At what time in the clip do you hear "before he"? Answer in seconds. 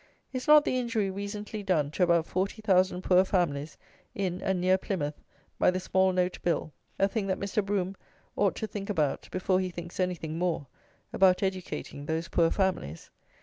9.31-9.69